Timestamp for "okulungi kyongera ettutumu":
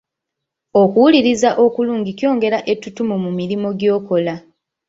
1.65-3.15